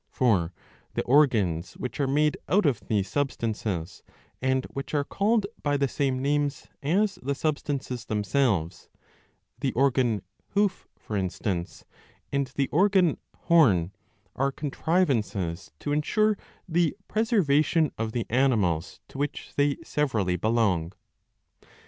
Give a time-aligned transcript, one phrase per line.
[0.09, 0.51] For
[0.95, 4.01] the organs which are made out of these substances,
[4.41, 8.89] and which are called by the same names as the substances themselves,
[9.59, 10.23] the organ
[10.55, 11.85] hoof for instance
[12.31, 13.91] and the organ horn,
[14.35, 16.35] are contrivances to ensure
[16.67, 20.93] the preservation of the animals to which they severally belong.